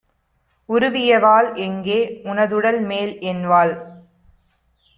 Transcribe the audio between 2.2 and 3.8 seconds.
உனதுடல்மேல் என்வாள்